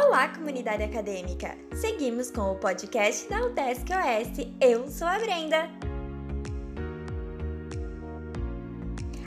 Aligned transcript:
Olá, 0.00 0.28
comunidade 0.28 0.84
acadêmica! 0.84 1.58
Seguimos 1.74 2.30
com 2.30 2.52
o 2.52 2.54
podcast 2.54 3.28
da 3.28 3.44
UDESC 3.44 3.92
OS. 3.92 4.46
Eu 4.60 4.88
sou 4.88 5.08
a 5.08 5.18
Brenda. 5.18 5.68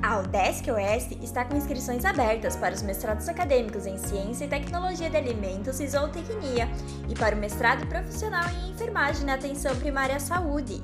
A 0.00 0.20
UDESC 0.20 0.70
OS 0.70 1.10
está 1.20 1.44
com 1.44 1.56
inscrições 1.56 2.04
abertas 2.04 2.54
para 2.54 2.72
os 2.72 2.80
mestrados 2.80 3.28
acadêmicos 3.28 3.86
em 3.86 3.98
Ciência 3.98 4.44
e 4.44 4.48
Tecnologia 4.48 5.10
de 5.10 5.16
Alimentos 5.16 5.80
e 5.80 5.88
Zootecnia 5.88 6.68
e 7.08 7.14
para 7.16 7.34
o 7.34 7.38
mestrado 7.40 7.84
profissional 7.88 8.48
em 8.48 8.70
Enfermagem 8.70 9.26
na 9.26 9.34
Atenção 9.34 9.74
Primária 9.74 10.14
à 10.14 10.20
Saúde. 10.20 10.80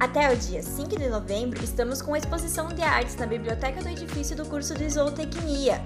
Até 0.00 0.32
o 0.32 0.36
dia 0.36 0.64
5 0.64 0.98
de 0.98 1.08
novembro, 1.08 1.62
estamos 1.62 2.02
com 2.02 2.12
a 2.12 2.18
exposição 2.18 2.68
de 2.68 2.82
artes 2.82 3.14
na 3.14 3.26
biblioteca 3.26 3.80
do 3.80 3.88
edifício 3.88 4.36
do 4.36 4.46
curso 4.46 4.74
de 4.74 4.90
Zootecnia. 4.90 5.80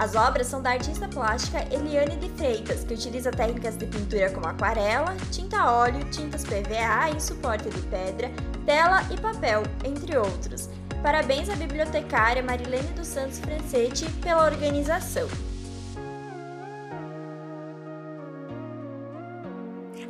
As 0.00 0.14
obras 0.14 0.46
são 0.46 0.62
da 0.62 0.70
artista 0.70 1.06
plástica 1.06 1.62
Eliane 1.70 2.16
de 2.16 2.30
Freitas, 2.30 2.82
que 2.84 2.94
utiliza 2.94 3.30
técnicas 3.30 3.76
de 3.76 3.84
pintura 3.84 4.30
como 4.30 4.46
aquarela, 4.46 5.14
tinta 5.30 5.70
óleo, 5.70 6.02
tintas 6.10 6.42
PVA 6.42 7.10
em 7.14 7.20
suporte 7.20 7.68
de 7.68 7.82
pedra, 7.82 8.30
tela 8.64 9.02
e 9.12 9.20
papel, 9.20 9.62
entre 9.84 10.16
outros. 10.16 10.70
Parabéns 11.02 11.50
à 11.50 11.54
bibliotecária 11.54 12.42
Marilene 12.42 12.94
dos 12.94 13.08
Santos 13.08 13.40
Francetti 13.40 14.10
pela 14.22 14.46
organização. 14.46 15.28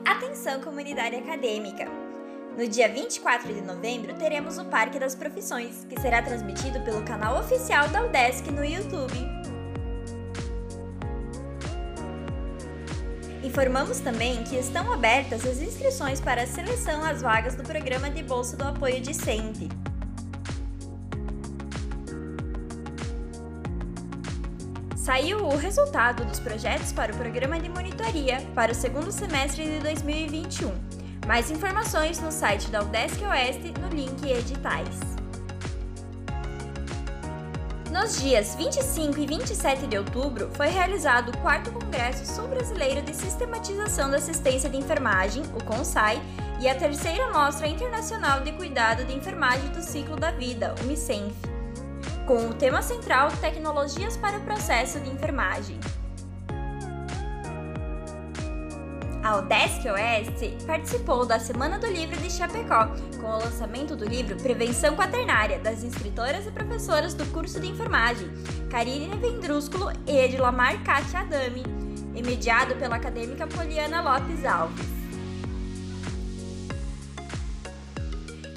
Atenção, 0.05 0.61
comunidade 0.61 1.17
acadêmica! 1.17 1.89
No 2.57 2.69
dia 2.69 2.89
24 2.89 3.53
de 3.53 3.61
novembro, 3.61 4.15
teremos 4.15 4.57
o 4.57 4.65
Parque 4.67 5.01
das 5.01 5.17
Profissões, 5.17 5.85
que 5.89 6.01
será 6.01 6.23
transmitido 6.23 6.81
pelo 6.85 7.03
canal 7.03 7.41
oficial 7.41 7.89
da 7.89 8.05
UDESC 8.05 8.53
no 8.53 8.65
YouTube. 8.65 9.40
Informamos 13.43 14.01
também 14.01 14.45
que 14.45 14.57
estão 14.57 14.93
abertas 14.93 15.47
as 15.47 15.61
inscrições 15.61 16.21
para 16.21 16.43
a 16.43 16.47
seleção 16.47 17.03
às 17.03 17.23
vagas 17.23 17.55
do 17.55 17.63
programa 17.63 18.11
de 18.11 18.23
Bolsa 18.23 18.57
do 18.57 18.65
Apoio 18.65 19.01
Discente. 19.01 19.69
Saiu 24.95 25.39
o 25.39 25.57
resultado 25.57 26.25
dos 26.27 26.39
projetos 26.39 26.93
para 26.93 27.13
o 27.13 27.17
programa 27.17 27.59
de 27.59 27.71
monitoria 27.71 28.43
para 28.55 28.73
o 28.73 28.75
segundo 28.75 29.11
semestre 29.11 29.65
de 29.65 29.79
2021. 29.81 30.73
Mais 31.27 31.51
informações 31.51 32.21
no 32.21 32.31
site 32.31 32.71
da 32.71 32.83
UDESC 32.83 33.25
Oeste 33.25 33.73
no 33.81 33.89
link 33.89 34.23
Editais. 34.31 35.20
Nos 37.91 38.21
dias 38.21 38.55
25 38.55 39.19
e 39.19 39.27
27 39.27 39.89
de 39.89 39.99
outubro, 39.99 40.49
foi 40.55 40.69
realizado 40.69 41.31
o 41.31 41.39
4 41.39 41.73
Congresso 41.73 42.25
Sul-Brasileiro 42.25 43.03
de 43.03 43.13
Sistematização 43.13 44.09
da 44.09 44.19
Assistência 44.19 44.71
de 44.71 44.77
Enfermagem, 44.77 45.43
o 45.57 45.65
CONSAI, 45.65 46.23
e 46.61 46.69
a 46.69 46.75
terceira 46.77 47.33
Mostra 47.33 47.67
Internacional 47.67 48.43
de 48.43 48.53
Cuidado 48.53 49.05
de 49.05 49.13
Enfermagem 49.13 49.71
do 49.71 49.83
Ciclo 49.83 50.15
da 50.15 50.31
Vida, 50.31 50.73
o 50.81 50.85
MICENF, 50.85 51.35
com 52.27 52.49
o 52.49 52.55
tema 52.55 52.81
central 52.81 53.29
Tecnologias 53.41 54.17
para 54.17 54.39
o 54.39 54.43
Processo 54.43 55.01
de 55.01 55.11
Enfermagem. 55.11 55.81
A 59.31 59.37
UDESC 59.37 59.89
Oeste 59.89 60.59
participou 60.67 61.25
da 61.25 61.39
Semana 61.39 61.79
do 61.79 61.87
Livro 61.87 62.17
de 62.17 62.29
Chapecó, 62.29 62.89
com 63.21 63.29
o 63.29 63.39
lançamento 63.39 63.95
do 63.95 64.05
livro 64.05 64.35
Prevenção 64.35 64.97
Quaternária, 64.97 65.61
das 65.61 65.85
inscritoras 65.85 66.49
e 66.49 66.51
professoras 66.51 67.15
do 67.15 67.25
curso 67.27 67.61
de 67.61 67.69
enfermagem, 67.69 68.29
Karine 68.69 69.17
Vendrúsculo 69.19 69.93
e 70.05 70.19
Edilamar 70.19 70.83
Katia 70.83 71.21
Adami, 71.21 71.63
e 72.13 72.23
mediado 72.25 72.75
pela 72.75 72.97
acadêmica 72.97 73.47
Poliana 73.47 74.01
Lopes 74.01 74.45
Alves. 74.45 74.85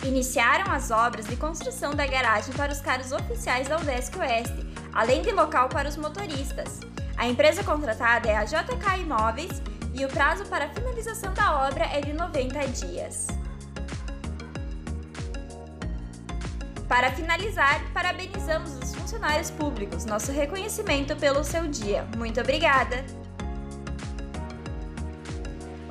Iniciaram 0.04 0.72
as 0.72 0.90
obras 0.90 1.28
de 1.28 1.36
construção 1.36 1.94
da 1.94 2.08
garagem 2.08 2.52
para 2.56 2.72
os 2.72 2.82
carros 2.82 3.12
oficiais 3.12 3.68
da 3.68 3.78
UDESC 3.78 4.18
Oeste, 4.18 4.66
além 4.92 5.22
de 5.22 5.32
local 5.32 5.70
para 5.70 5.88
os 5.88 5.98
motoristas. 5.98 6.80
A 7.16 7.28
empresa 7.28 7.64
contratada 7.64 8.28
é 8.28 8.36
a 8.36 8.44
JK 8.44 9.02
Imóveis 9.02 9.62
e 9.94 10.06
o 10.06 10.10
prazo 10.10 10.46
para 10.46 10.70
finalização 10.70 11.34
da 11.34 11.68
obra 11.68 11.86
é 11.86 12.02
de 12.02 12.14
90 12.14 12.68
dias. 12.68 13.28
Para 16.88 17.12
finalizar, 17.12 17.82
parabenizamos 17.94 18.78
os 18.78 18.94
funcionários 18.94 19.50
públicos, 19.50 20.06
nosso 20.06 20.32
reconhecimento 20.32 21.16
pelo 21.16 21.44
seu 21.44 21.68
dia. 21.68 22.06
Muito 22.18 22.40
obrigada! 22.42 23.04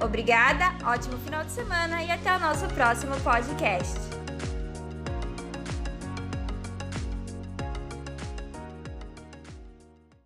Obrigada, 0.01 0.65
ótimo 0.85 1.17
final 1.19 1.45
de 1.45 1.53
semana 1.53 2.03
e 2.03 2.11
até 2.11 2.37
o 2.37 2.41
nosso 2.41 2.67
próximo 2.69 3.15
podcast. 3.21 4.22